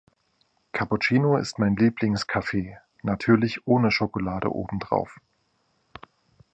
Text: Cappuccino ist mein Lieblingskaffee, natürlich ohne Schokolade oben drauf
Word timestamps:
Cappuccino 0.73 1.37
ist 1.37 1.59
mein 1.59 1.75
Lieblingskaffee, 1.75 2.75
natürlich 3.03 3.67
ohne 3.67 3.91
Schokolade 3.91 4.51
oben 4.51 4.79
drauf 4.79 5.19